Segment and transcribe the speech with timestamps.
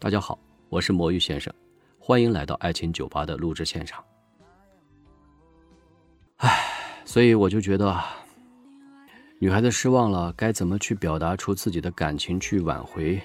[0.00, 1.52] 大家好，我是魔芋先生，
[1.98, 4.04] 欢迎来到爱情酒吧的录制现场。
[6.36, 6.56] 唉，
[7.04, 8.00] 所以我就觉得，
[9.40, 13.20] 女孩子失望了，该怎么去表达出自己的感情去挽回，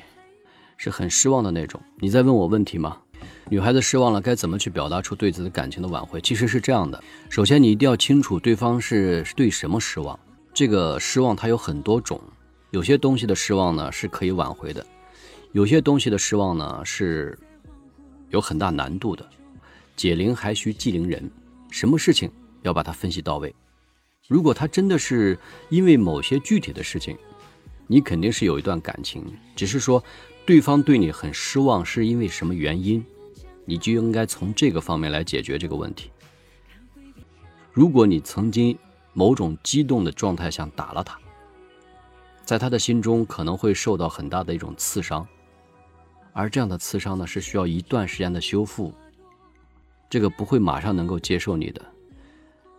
[0.75, 1.79] 是很失望的那种。
[1.99, 2.97] 你在问我问题吗？
[3.49, 6.19] 女孩子失望了，该怎么去表达出对自己的感情的挽回？
[6.21, 6.99] 其实是这样的，
[7.29, 10.19] 首先你一定要清楚对方是对什么失望。
[10.55, 12.19] 这个失望它有很多种，
[12.71, 14.83] 有些东西的失望呢是可以挽回的。
[15.54, 17.38] 有些东西的失望呢是
[18.29, 19.23] 有很大难度的，
[19.95, 21.29] 解铃还需系铃人，
[21.69, 22.32] 什么事情
[22.64, 23.54] 要把它分析到位。
[24.28, 25.37] 如果他真的是
[25.69, 27.15] 因为某些具体的事情，
[27.86, 29.23] 你肯定是有一段感情，
[29.55, 30.04] 只是说
[30.43, 33.06] 对方对你很失望是因为什么原因，
[33.64, 36.09] 你就应该从这个方面来解决这个问题。
[37.72, 38.75] 如果你曾经
[39.14, 41.20] 某种激动的状态下打了他，
[42.44, 45.28] 在他的心中可能会受到很大的一种刺伤。
[46.33, 48.94] 而这样的刺伤呢，是需要一段时间的修复。
[50.09, 51.81] 这个不会马上能够接受你的，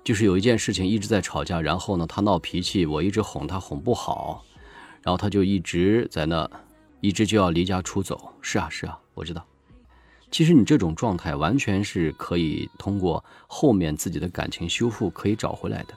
[0.04, 4.44] 就是有一件事情一直在吵架，然后呢，他闹脾气，我一直哄他哄不好，
[5.02, 6.48] 然后他就一直在那，
[7.00, 8.32] 一直就要离家出走。
[8.40, 9.44] 是啊，是啊，我知道。
[10.30, 15.94] 其实你这种状态完全是可以通过后面自己的感情修复可以找回来的，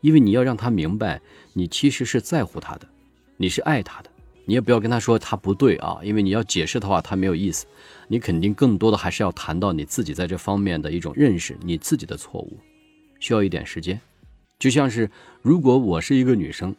[0.00, 1.20] 因为你要让他明白，
[1.52, 2.88] 你其实是在乎他的，
[3.36, 4.10] 你是爱他的。
[4.46, 7.66] 你也不要跟他说他不对啊，因为你要解释的话他没有意思。
[8.08, 12.56] 你肯定更多的还是要谈到你自己在这方面的一种认识，你自己的错误，
[13.18, 14.00] 需要一点时间。
[14.58, 15.10] 就像是
[15.42, 16.74] 如果我是一个女生，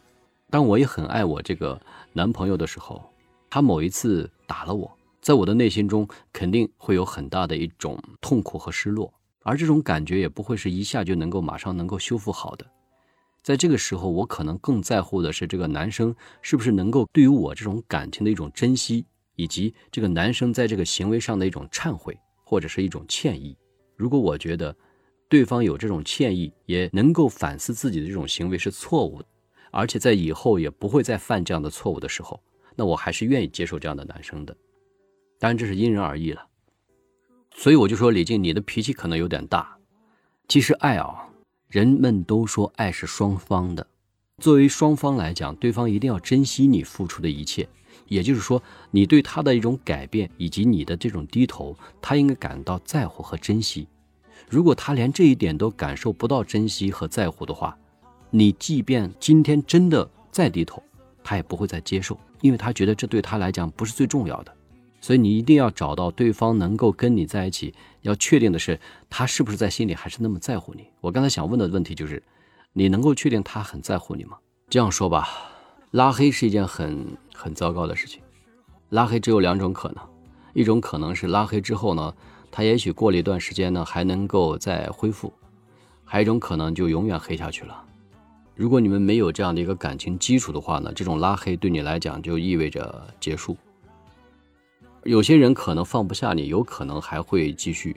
[0.50, 1.78] 当我也很爱我这个
[2.14, 3.04] 男朋友的时候，
[3.50, 12.66] 他某一次打了我，在我的内心中肯定会有很大的一种痛苦和失落，而这种感觉也不会是一下就能够马上能够修复好的。
[13.42, 23.56] 在这个时候，我可能更在乎的是这个男生是不是能够对于我这种感情的一种珍惜，以及这个男生在这个行为上的一种忏悔或者是一种歉意。
[23.96, 24.76] 如果我觉得
[25.28, 29.28] 对方有这种歉意，也能够反思自己的这种行为是错误的，
[29.70, 32.38] 而且在以后也不会再犯这样的错误的时候，
[32.76, 34.54] 那我还是愿意接受这样的男生的。
[35.38, 36.46] 当然这是因人而异了。
[37.54, 39.78] 所以我就说李静，你的脾气可能有点大。
[40.48, 41.24] 其实爱啊。
[41.68, 43.86] 人们都说爱是双方的，
[44.38, 47.68] 作为双方来讲，对方一定要珍惜你付出的一切。
[48.06, 53.86] 也就是说，你对他的一种改变以及你的这种低头，他应该感到在乎和珍惜。
[54.48, 57.76] 如果他连这一点都感受不到珍惜和在乎的话，
[58.30, 60.82] 你即便今天真的再低头，
[61.22, 64.56] 他也不会再接受，因为他觉得这对他来讲不是最重要的。
[65.00, 67.74] 所以你一定要找到对方能够跟你在一起。
[68.02, 70.86] 要确定的是，他是不是在心里还是那么在乎你？
[71.00, 72.22] 我刚才想问的问题就是，
[72.72, 74.38] 你能够确定他很在乎你吗？
[74.70, 75.28] 这样说吧，
[75.90, 77.04] 拉黑是一件很
[77.34, 78.22] 很糟糕的事情。
[78.90, 80.04] 拉黑只有两种可能，
[80.54, 82.14] 一种可能是拉黑之后呢，
[82.50, 85.28] 他也许过了一段时间呢还能够再恢复；
[86.04, 87.84] 还有一种可能就永远黑下去了。
[88.54, 93.56] 如果你们没有这样的一个感情基础的话呢，这种拉黑对你来讲就意味着结束。
[95.04, 97.96] 有些人可能放不下你，有可能还会继续，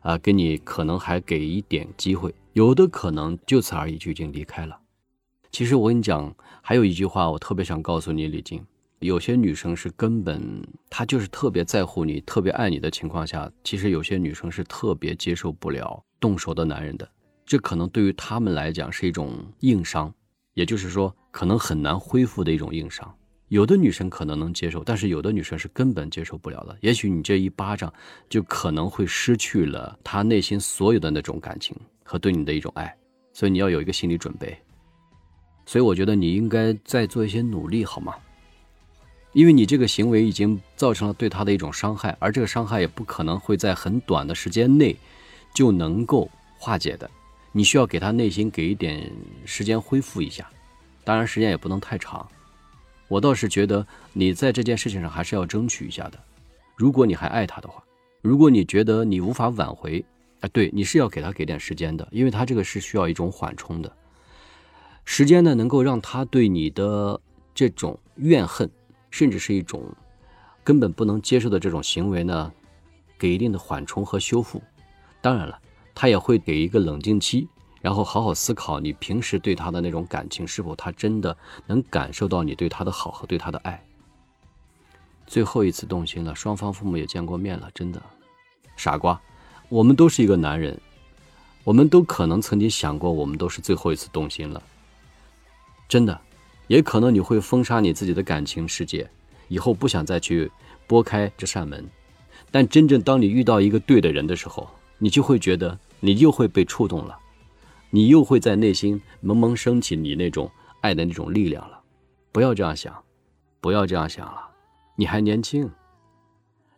[0.00, 4.78] 啊，给你可能还给一点机会，有的可能就此而已就已经离开了。
[5.50, 8.64] 其实我跟你讲，还有一句话我特别想告诉你，李静，
[9.00, 17.08] 有些女生是根本她就是特别在乎你、特别爱你的情况下，其实有些女生是特别接受不了动手的男人的，
[17.44, 20.12] 这可能对于他们来讲是一种硬伤，
[20.54, 23.14] 也就是说可能很难恢复的一种硬伤。
[23.48, 26.76] 有的女生可能能接受，但是有的女生是根本接受不了的。
[26.80, 27.92] 也许你这一巴掌，
[28.28, 32.92] 就可能会失去了她内心所有的那种感情和对你的一种爱，
[33.32, 34.56] 所以你要有一个心理准备。
[35.64, 38.14] 所以我觉得你应该再做一些努力，好吗？
[39.32, 44.96] 因为你这个行为已经造成了对她的一种伤害，而这个伤害也不可能会在很短的时间内
[45.54, 46.28] 就能够
[46.58, 47.08] 化解的。
[47.52, 49.08] 你需要给她内心给一点
[49.44, 50.48] 时间恢复一下，
[51.04, 52.26] 当然时间也不能太长。
[53.08, 56.18] 我倒是觉得你在这件事情上还是要争取一下的。
[56.74, 57.82] 如果你还爱他的话，
[58.20, 60.04] 如果你觉得你无法挽回，
[60.40, 63.90] 啊，对，你是要给他给点时间的，因为他这个是需要一种缓冲的。
[65.04, 67.20] 时间呢，能够让他对你的
[67.54, 68.68] 这种怨恨，
[69.10, 69.84] 甚至是一种
[70.64, 72.52] 根本不能接受的这种行为呢，
[73.16, 74.60] 给一定的缓冲和修复。
[75.22, 75.58] 当然了，
[75.94, 77.48] 他也会给一个冷静期。
[77.86, 81.36] 然后好好思考，你平时对他的那种感情，是否他真的
[81.68, 83.80] 能感受到你对他的好和对他的爱？
[85.24, 88.02] 最后一次动心了，双方父母也见过面了，真的，
[88.76, 89.20] 傻瓜，
[89.68, 90.76] 我们都是一个男人，
[91.62, 94.60] 我们都可能曾经想过，我们都是最后一次动心了，
[95.88, 96.20] 真的，
[96.66, 99.08] 也可能你会封杀你自己的感情世界，
[99.46, 100.50] 以后不想再去
[100.88, 101.88] 拨开这扇门。
[102.50, 104.68] 但真正当你遇到一个对的人的时候，
[104.98, 107.16] 你就会觉得你又会被触动了，
[107.90, 110.50] 你又会在内心萌萌升起你那种
[110.80, 111.80] 爱的那种力量了。
[112.32, 112.94] 不要这样想，
[113.60, 114.50] 不要这样想了，
[114.96, 115.70] 你还年轻，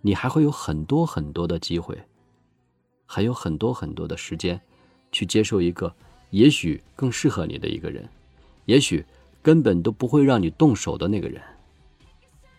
[0.00, 1.99] 你还会有很多很多的机会，
[3.06, 4.60] 还有很多很多的时间，
[5.10, 5.94] 去接受一个
[6.31, 8.08] 也许更适合你的一个人，
[8.66, 9.04] 也许
[9.43, 11.43] 根本都不会让你动手的那个人。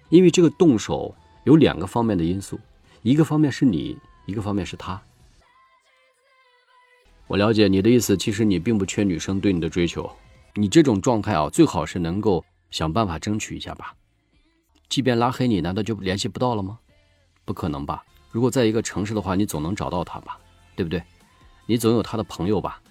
[0.09, 2.59] 因为这个动手有两个方面的因素。
[3.01, 5.01] 一个方面是你，一个方面是他。
[7.29, 10.09] 我了解你的意思，其实你并不缺女生对你的追求，
[10.55, 13.93] 你这种状态啊，最好是能够想办法争取一下吧。
[14.89, 16.79] 即便拉黑你，难道就联系不到了吗？
[17.45, 18.03] 不可能吧？
[18.31, 20.39] 如果在一个城市的话，你总能找到他吧，
[20.75, 21.03] 对不对？
[21.67, 22.81] 你总有他的朋友吧？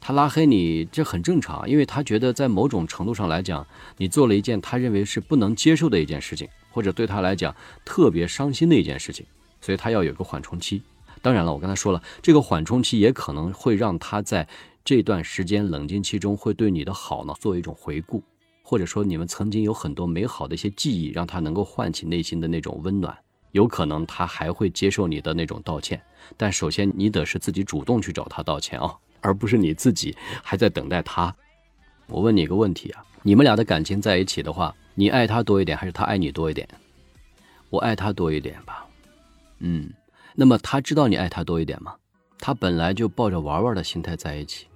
[0.00, 3.66] 他拉黑你，这很正常，因为他觉得在某种程度上来讲，
[3.96, 6.48] 你做了一件他认为是不能接受的一件事情。
[6.70, 7.54] 或者对他来讲
[7.84, 9.26] 特别伤心的一件事情，
[9.60, 10.80] 所以他要有个缓冲期。
[11.22, 14.46] 当然了，我刚才说了，这个缓冲期也可能会让他在
[14.84, 18.22] 这段时间冷静期中会对你的好呢做一种回顾，
[18.62, 23.16] 或者说你们曾经有很多美好的一些记忆，让他能够唤起内心的那种温暖。
[23.52, 26.02] 有可能他还会接受你的那种道歉，
[26.36, 31.34] 但首先你得是自己主动去找他道歉啊，而不是你自己还在等待他。
[32.08, 34.74] 我问你一个问题啊，你们俩的感情在一起的话。
[34.94, 36.68] 你爱他多一点，还是他爱你多一点？
[37.70, 38.86] 我爱他多一点吧。
[39.60, 39.90] 嗯，
[40.34, 41.94] 那么他知道你爱他多一点吗？
[42.38, 44.66] 他本来就抱着玩玩的心态在一起。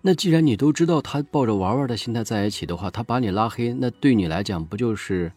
[0.00, 5.32] 那既然你都知道他抱着玩玩的心态在一起的话，他把你拉黑，那对你来讲不就是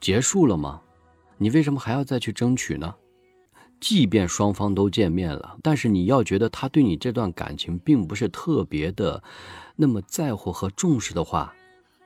[0.00, 0.80] 结束了吗？
[1.38, 2.94] 你为什么还要再去争取呢？
[3.80, 9.20] 即便双方都见面了，但是你要觉得他对你这段感情并不是特别的
[9.74, 11.52] 那么在乎和重视的话。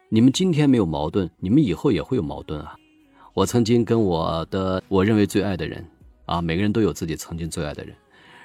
[0.08, 2.76] 你们今天没有矛盾，你们以后也会有矛盾啊！
[3.34, 5.86] 我曾经跟我的我认为最爱的人，
[6.26, 7.96] 啊，每个人都有自己曾经最爱的人，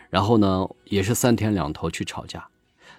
[0.10, 2.48] 然后呢，也是三天两头去吵架，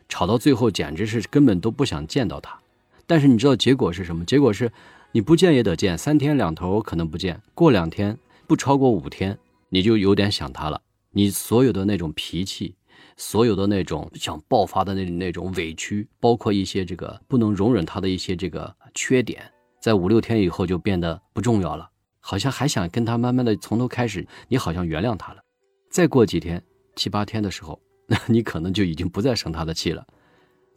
[0.08, 2.58] 吵到最后简直是根本都不想见到他。
[3.06, 4.24] 但是你知道结果是什么？
[4.24, 4.70] 结果是，
[5.12, 9.38] 你不见也得见，三天两头可能不见，过两天不超过五天，
[9.70, 10.82] 你就有点想他了。
[11.10, 12.74] 你所有的那种脾气。
[13.14, 19.42] 所有的那种想爆发的那那种委屈，包括一些这个不能容忍他的一些这个缺点，
[19.80, 21.88] 在五六天以后就变得不重要了，
[22.22, 25.42] 好像还想跟他慢慢的从头开始，你好像原谅他了。
[25.90, 26.62] 再过几天
[26.96, 30.06] 七八天的时候，那 你可能就已经不再生他的气了，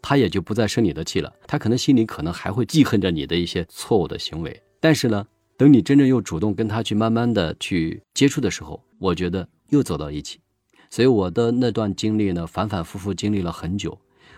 [0.01, 1.31] 他也就不再生你的气了。
[1.47, 5.25] 他可能心里可能还会记恨着你的一些错误的行为，但是呢，
[5.56, 10.39] 等你真正又主动跟他去慢慢的去接触的时候，我觉得又走到一起。
[10.89, 13.97] 所以我的那段经历呢，反反复复经历了很久。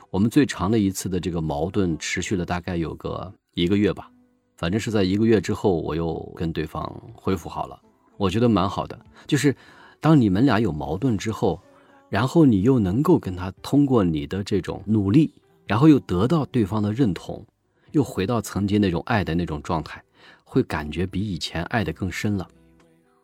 [0.09, 4.09] 我们最长的一次的这个矛盾持续了大概有个一个月吧，
[4.57, 6.83] 反正是在一个月之后，我又跟对方
[7.13, 7.79] 恢复好了。
[8.17, 9.55] 我觉得蛮好的，就是
[9.99, 11.61] 当你们俩有矛盾之后，
[12.09, 15.31] 然后你又能够跟他通过你的这种努力，
[15.65, 17.45] 然后又得到对方的认同，
[17.91, 20.03] 又回到曾经那种爱的那种状态，
[20.43, 22.47] 会感觉比以前爱的更深了。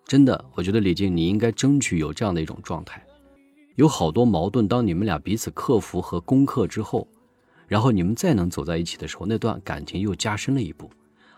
[0.06, 3.04] 真的，我觉得李静，你应该争取有这样的一种状态。
[3.76, 7.08] 有好多矛盾，当你们俩彼此克服和攻克之后，
[7.68, 10.88] 然后你们再能走在一起的时候，那段感情又加深了一步，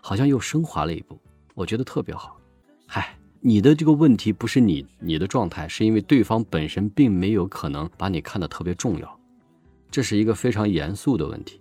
[0.07, 1.19] 好像又升华了一步，
[1.55, 2.39] 我觉得特别好。
[2.85, 9.19] 嗨，你的这个问题不是你你的状态，是因为对方本身并没有可能把你看得特别重要，
[9.89, 11.59] 这是一个非常严肃的问题。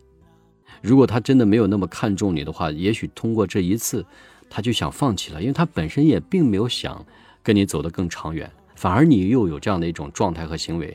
[0.83, 4.05] 如果他真的没有那么看重你的话，也许通过这一次，
[4.51, 7.03] 他就想放弃了，因为他本身也并没有想
[7.43, 8.53] 跟你走得更长远。
[8.77, 10.95] 反而你又有这样的一种状态和行为，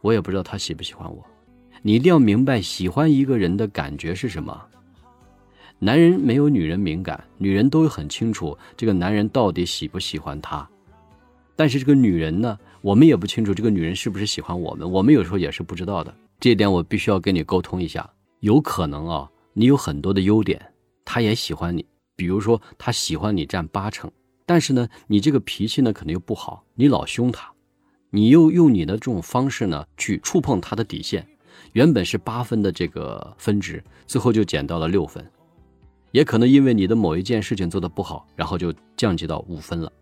[0.00, 1.22] 我也不知道他喜不喜欢我。
[1.82, 4.58] 你一定要明白，喜欢一个人的感觉是什么。
[5.78, 10.66] 男人没有女人敏感，女人都很清楚这个男人到底喜不喜欢她。
[11.56, 16.14] 但是这个女人呢，我们也不清楚这个女人是不是喜欢我们，我们有时候也是不知道的。
[16.40, 18.08] 这一点我必须要跟你沟通一下。
[18.40, 20.60] 有可能啊，你有很多的优点，
[21.04, 21.84] 他也喜欢你。
[22.16, 24.10] 比如说，他喜欢你占八成。
[24.46, 27.50] 但是呢，你这个脾气呢，可能又不好，你老凶他，
[28.10, 31.26] 你又用你的这种方式呢，去触碰他的底线，
[31.72, 35.24] 原本是八分的这个分值，最后就减到了六分，
[36.14, 39.92] 也可能因为你的某一件事情做的不好，然后就降级到五分了。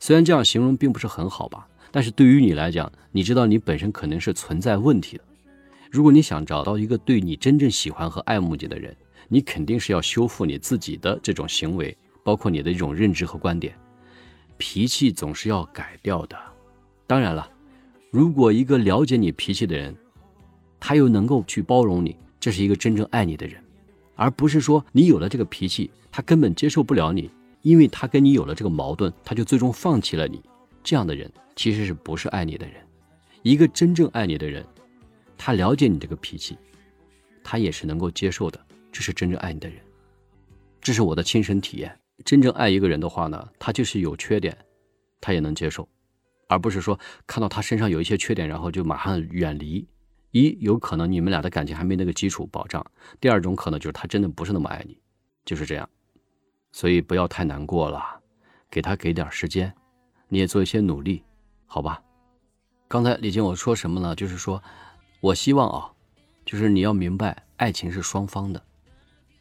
[0.00, 5.22] 虽然这样形容并不是很好吧，但是对于你来讲，你知道你本身可能是存在问题的。
[5.88, 8.96] 如果你想找到一个对你真正喜欢和爱慕你的人，
[9.28, 13.72] 你肯定是要修复你自己的这种行为，包括你的一种认知和观点。
[14.58, 16.36] 脾气总是要改掉的，
[17.06, 17.48] 当然了，
[18.10, 19.94] 如果一个了解你脾气的人，
[20.80, 23.62] 他又能够去包容你，这是一个真正爱你的人，
[24.20, 27.30] 而不是说你有了这个脾气，他根本接受不了你，
[27.62, 30.42] 因为他跟你有了这个矛盾，他就最终放弃了你。
[30.84, 32.74] 这样的人其实是不是爱你的人？
[33.42, 34.62] 一个真正爱你的人，
[35.38, 36.58] 他了解你这个脾气，
[37.42, 38.60] 他也是能够接受的。
[38.92, 39.78] 这是真正爱你的人，
[40.82, 41.98] 这是我的亲身体验。
[42.22, 44.54] 真正爱一个人的话呢，他就是有缺点，
[45.18, 45.88] 他也能接受，
[46.46, 49.88] 而不是说看到他身上有一些缺点，然后就马上远离。
[50.32, 52.80] 一有可能你们俩的感情还没那个基础保障；
[53.20, 54.96] 第二种可能就是他真的不是那么爱你，
[55.44, 55.88] 就是这样。
[56.72, 58.20] 所以不要太难过了，
[58.70, 59.74] 给他给点时间，
[60.28, 61.24] 你也做一些努力，
[61.66, 62.00] 好吧？
[62.86, 64.14] 刚才李静我说什么呢？
[64.14, 64.62] 就是说，
[65.20, 65.90] 我希望啊，
[66.44, 68.62] 就是你要明白，爱情是双方的。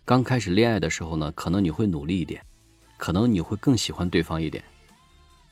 [0.06, 2.44] 刚开始恋爱的时候呢，可能你会努力一点，
[2.98, 4.64] 可能你会更喜欢对方一点，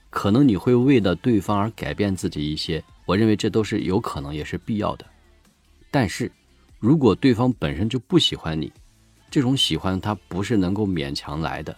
[0.10, 2.84] 可能你会为了对方而改变自己一些。
[3.06, 5.06] 我认为这都是有可能，也是必要的。
[5.90, 6.32] 但是，
[6.80, 8.72] 如果对方本身就不喜欢你，
[9.32, 11.76] 这种喜欢他不是能够勉强来的。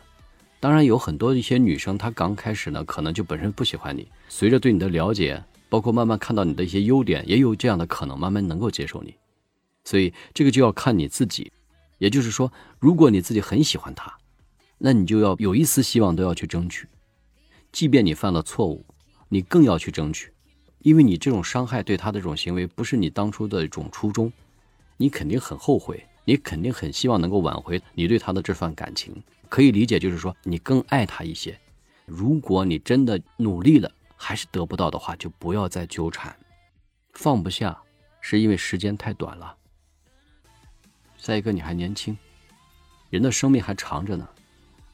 [0.60, 4.08] 当然，有很多一些女生，她刚开始呢，可能就本身不喜欢你。
[4.28, 9.16] 随着对你的了解，包括慢慢看到你的一些优点，也有这样的可能，慢慢能够接受你。
[9.86, 11.51] 所以，这个就要看你自己。
[11.98, 14.13] 也就是说，如果你自己很喜欢他，
[14.78, 16.88] 那你就要有一丝希望都要去争取，
[17.72, 18.86] 即便你犯了错误，
[19.28, 20.32] 你更要去争取。
[20.79, 24.31] 因为你这种伤害对他的这种行为不是你当初的一种初衷，
[24.98, 31.59] 你肯定很后悔，你肯定很希望能够挽回你对他的这份感情，可以理解，就是说你更爱他一些。
[32.05, 36.36] 如果你真的努力了还是得不到的话，就不要再纠缠，
[37.13, 37.77] 放不下
[38.21, 39.55] 是因为时间太短了。
[41.17, 42.17] 再一个你还年轻，
[43.09, 44.27] 人的生命还长着呢，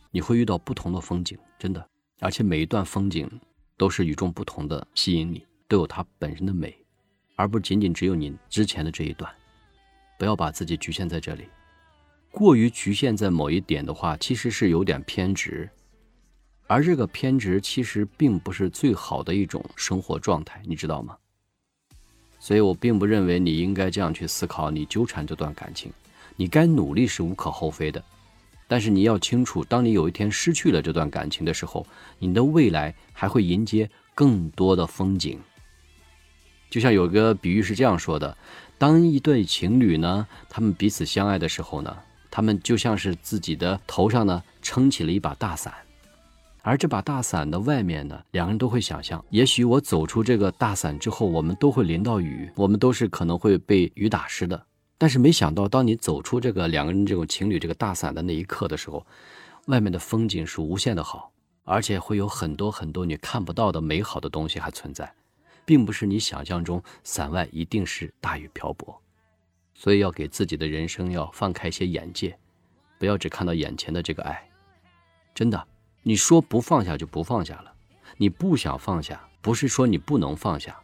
[0.09, 1.87] 你会遇到不同的风景，真的，
[2.19, 3.29] 而且每一段风景
[3.77, 5.45] 都是与众不同的吸引你。
[5.67, 6.75] 都有它本身的美，
[7.35, 9.31] 而不仅仅只有你之前的这一段。
[10.17, 11.43] 不要把自己局限在这里，
[12.31, 15.69] 过于局限在某一点的话，其实是有点偏执。
[16.67, 21.17] 而这个偏执其实并不是最好的一种生活状态，你知道吗？
[22.39, 24.71] 所以我并不认为你应该这样去思考。
[24.71, 25.91] 你纠缠这段感情，
[26.35, 28.03] 你该努力是无可厚非的，
[28.67, 31.85] 但是你要清楚，当你有一天失去了这段感情的时候，
[32.19, 35.39] 你的未来还会迎接更多的风景。
[36.69, 38.37] 就像有个比喻是这样说的：
[38.77, 41.95] 当一对情侣呢，他们彼此相爱的时候呢，
[42.29, 45.73] 他们就像是自己的头上呢撑起了一把大伞，
[46.61, 54.65] 而这把大伞的外面呢，两个人都会想象，也许我走出这个大伞之后，我们都会淋到雨，我们都是可能会被雨打湿的。
[54.97, 59.05] 但是没想到，当你走出这个两个人这种情侣这个大伞的那一刻的时候，
[59.67, 61.31] 外面的风景是无限的好，
[61.63, 65.13] 而且会有很多很多你看不到的美好的东西还存在。
[65.65, 69.01] 并不是你想象中伞外一定是大雨瓢泼，
[69.73, 72.37] 所以要给自己的人生要放开些眼界，
[72.99, 74.47] 不要只看到眼前的这个爱。
[75.33, 75.67] 真的，
[76.03, 77.73] 你说不放下就不放下了，
[78.17, 80.79] 你不想放下，不是说你不能放下，